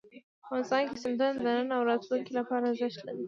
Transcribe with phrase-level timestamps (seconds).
[0.45, 3.19] افغانستان کې سیندونه د نن او راتلونکي لپاره ارزښت لري.